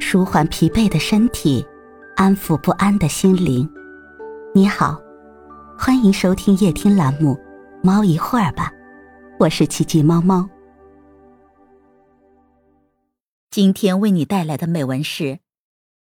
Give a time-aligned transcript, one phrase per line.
[0.00, 1.66] 舒缓疲惫的身体，
[2.16, 3.68] 安抚不安的心灵。
[4.54, 4.98] 你好，
[5.76, 7.34] 欢迎收听夜听栏目
[7.82, 8.70] 《猫一会儿吧》，
[9.38, 10.48] 我是奇迹猫猫。
[13.50, 15.24] 今天为你带来的美文是《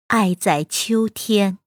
[0.09, 1.59] 爱在秋天》。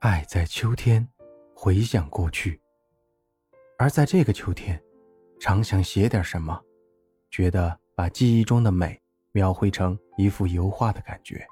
[0.00, 1.08] 爱在秋天，
[1.54, 2.60] 回想过去，
[3.78, 4.78] 而在这个秋天，
[5.38, 6.60] 常想写点什么，
[7.30, 8.99] 觉得把记忆中的美
[9.32, 11.46] 描绘成一幅油画的感觉，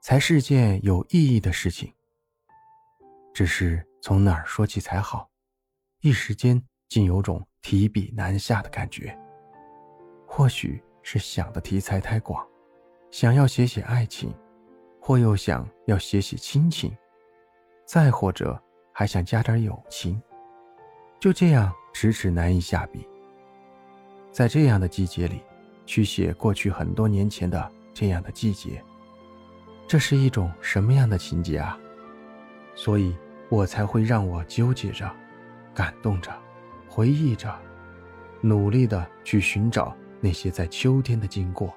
[0.00, 1.92] 才是件有意义的事情。
[3.32, 5.28] 只是从哪儿说起才好，
[6.00, 9.16] 一时间竟有种提笔难下的感觉。
[10.26, 12.46] 或许是想的题材太广，
[13.10, 14.34] 想要写写爱情，
[15.00, 16.96] 或又想要写写亲情。
[17.86, 18.58] 再或者，
[18.92, 20.20] 还想加点友情，
[21.20, 23.06] 就这样迟迟难以下笔。
[24.32, 25.42] 在这样的季节里，
[25.86, 28.82] 去写过去很多年前的这样的季节，
[29.86, 31.78] 这是一种什么样的情节啊？
[32.74, 33.16] 所以
[33.48, 35.10] 我才会让我纠结着、
[35.74, 36.30] 感动着、
[36.88, 37.54] 回忆着，
[38.40, 41.74] 努力的去寻找那些在秋天的经过。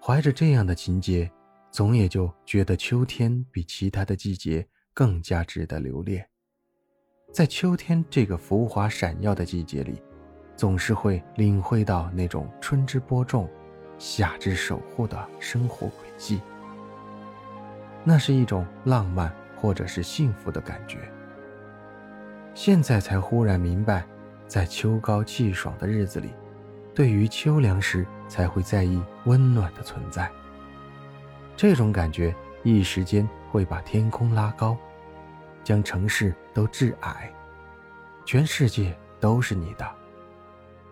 [0.00, 1.30] 怀着这样的情节。
[1.72, 6.26] 总也就觉得秋天比其他的季节更加值得留恋，
[7.30, 10.00] 在秋天这个浮华闪耀的季节里，
[10.56, 13.48] 总是会领会到那种春之播种，
[13.98, 16.40] 夏之守护的生活轨迹。
[18.02, 20.98] 那是一种浪漫或者是幸福的感觉。
[22.54, 24.06] 现在才忽然明白，
[24.46, 26.30] 在秋高气爽的日子里，
[26.94, 30.30] 对于秋凉时才会在意温暖的存在。
[31.54, 34.76] 这种感觉一时间会把天空拉高，
[35.62, 37.30] 将城市都致矮，
[38.24, 39.86] 全世界都是你的，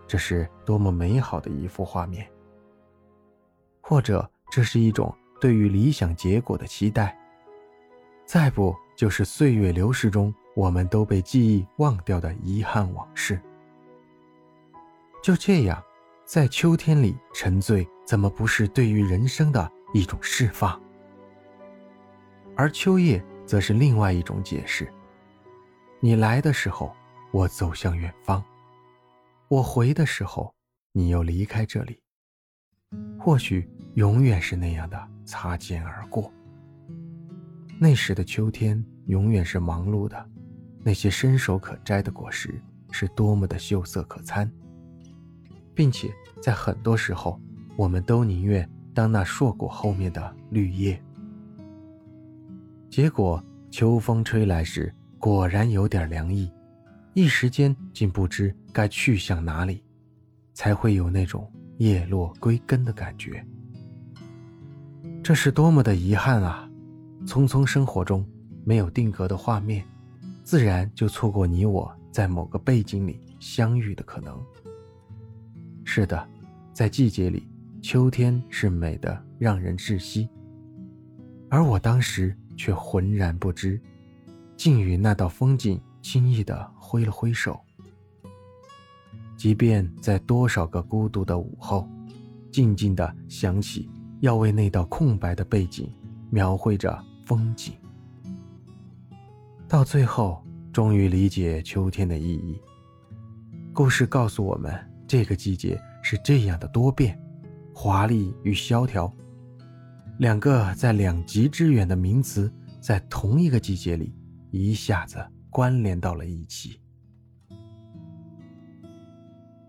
[0.07, 2.27] 这是多么美好的一幅画面。
[3.81, 7.17] 或者这是一种对于理想结果的期待，
[8.25, 13.39] 再不就是岁月流逝中我们都被记忆忘掉的遗憾往事。
[15.21, 15.83] 就这样，
[16.25, 19.71] 在秋天里沉醉，怎么不是对于人生的？
[19.93, 20.77] 一种释放，
[22.53, 24.91] 而秋夜则是另外一种解释。
[26.01, 26.93] 你来的时候，
[27.31, 28.43] 我走向远方；
[29.47, 30.53] 我回的时候，
[30.91, 32.01] 你又离开这里。
[33.19, 36.31] 或许永远是那样的擦肩而过。
[37.79, 40.29] 那时的秋天永远是忙碌的，
[40.83, 42.59] 那些伸手可摘的果实
[42.91, 44.51] 是多么的秀色可餐，
[45.73, 46.09] 并且
[46.41, 47.39] 在很多时候，
[47.75, 48.69] 我们都宁愿。
[48.93, 50.97] 当那硕果后面的绿叶，
[52.89, 56.49] 结果秋风吹来时，果然有点凉意，
[57.15, 59.81] 一时间竟不知该去向哪里，
[60.53, 63.41] 才会有那种叶落归根的感觉。
[65.23, 66.69] 这是多么的遗憾啊！
[67.25, 68.27] 匆匆生活中
[68.65, 69.81] 没有定格的画面，
[70.43, 74.37] 自然就错过你我在某个背景里相遇的可能。
[75.85, 76.27] 是的，
[76.73, 77.47] 在季节里。
[77.81, 80.27] 秋天是美的，让人窒息，
[81.49, 83.79] 而我当时却浑然不知，
[84.57, 87.59] 竟与那道风景轻易地挥了挥手。
[89.35, 91.89] 即便在多少个孤独的午后，
[92.51, 93.89] 静静地想起
[94.19, 95.91] 要为那道空白的背景
[96.29, 97.73] 描绘着风景，
[99.67, 102.61] 到最后终于理解秋天的意义。
[103.73, 104.71] 故事告诉我们，
[105.07, 107.19] 这个季节是这样的多变。
[107.73, 109.11] 华丽与萧条，
[110.19, 114.13] 两个在两极之远的名词，在同一个季节里
[114.51, 115.17] 一下子
[115.55, 116.81] 关联到了一起。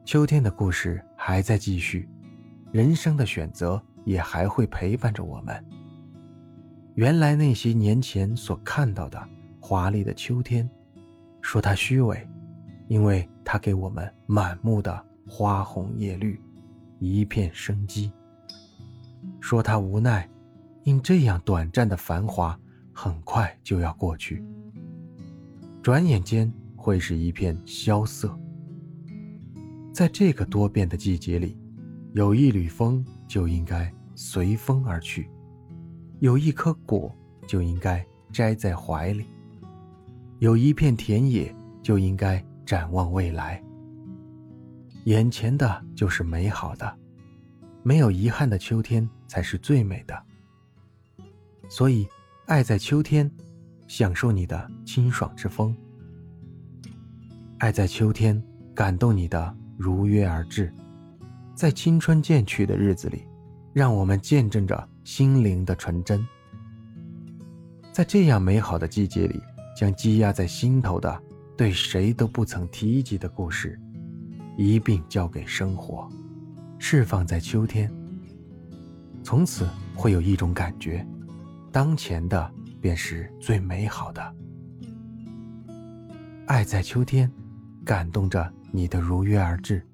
[0.04, 2.08] 秋天的故事还在继续，
[2.72, 5.64] 人生的选择也还会陪伴着我们。
[6.96, 9.28] 原来那些年前所看到的
[9.60, 10.68] 华丽的秋天，
[11.40, 12.28] 说它虚伪，
[12.88, 16.42] 因为它给我们满目的花红叶绿。
[16.98, 18.12] 一片生机。
[19.40, 20.28] 说它无奈，
[20.82, 22.58] 因这样短暂的繁华
[22.92, 24.44] 很快就要过去，
[25.86, 28.36] 转眼间会是一片萧瑟。
[29.94, 31.56] 在这个多变的季节里，
[32.12, 35.30] 有一缕风就应该随风而去，
[36.18, 37.16] 有一颗果
[37.46, 39.26] 就应该摘在怀里，
[40.40, 43.62] 有一片田野就应该展望未来。
[45.04, 46.98] 眼前的就是美好的，
[47.84, 50.20] 没有遗憾的秋天才是最美的。
[51.68, 52.08] 所以，
[52.46, 53.30] 爱在秋天，
[53.86, 55.74] 享受你的清爽之风；
[57.58, 58.42] 爱在秋天，
[58.74, 60.68] 感动你的如约而至；
[61.54, 63.22] 在青春渐去的日子里，
[63.72, 66.26] 让我们见证着心灵的纯真。
[67.92, 69.40] 在这样美好的季节里，
[69.76, 71.22] 将积压在心头的、
[71.56, 73.80] 对谁都不曾提及的故事，
[74.56, 76.06] 一并交给生活，
[76.78, 77.90] 释放在秋天。
[79.22, 81.06] 从此会有一种感觉，
[81.72, 82.52] 当前的
[82.86, 84.34] 便是最美好的。
[86.46, 87.28] 爱在秋天，
[87.84, 89.84] 感动着你的如约而至。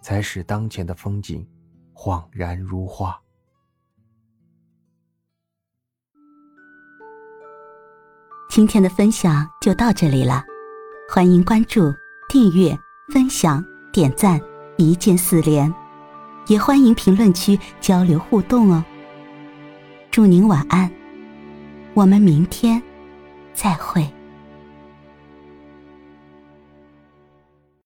[0.00, 1.46] 才使当前的风景
[1.94, 3.16] 恍然如画。
[8.50, 10.42] 今天的分享就到这里了，
[11.08, 11.94] 欢迎关注、
[12.28, 12.76] 订阅、
[13.12, 14.40] 分享、点赞，
[14.76, 15.72] 一键四连，
[16.48, 18.84] 也欢迎评论区交流互动哦。
[20.10, 20.92] 祝您晚安，
[21.94, 22.82] 我们明天
[23.52, 24.06] 再会。